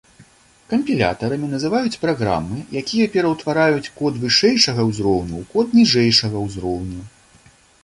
Кампілятарамі 0.69 1.49
называюць 1.51 1.99
праграмы, 2.05 2.57
якія 2.81 3.11
пераўтвараюць 3.17 3.91
код 4.01 4.13
вышэйшага 4.25 4.89
ўзроўню 4.91 5.35
ў 5.45 5.53
код 5.55 5.67
ніжэйшага 5.81 6.37
ўзроўню. 6.49 7.01